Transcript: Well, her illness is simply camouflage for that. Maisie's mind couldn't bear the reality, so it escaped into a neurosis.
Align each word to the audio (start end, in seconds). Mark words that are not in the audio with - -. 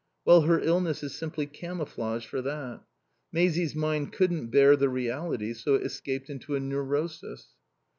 Well, 0.25 0.41
her 0.41 0.59
illness 0.59 1.03
is 1.03 1.13
simply 1.13 1.45
camouflage 1.45 2.25
for 2.25 2.41
that. 2.41 2.81
Maisie's 3.31 3.75
mind 3.75 4.11
couldn't 4.13 4.47
bear 4.47 4.75
the 4.75 4.89
reality, 4.89 5.53
so 5.53 5.75
it 5.75 5.85
escaped 5.85 6.27
into 6.27 6.55
a 6.55 6.59
neurosis. 6.59 7.49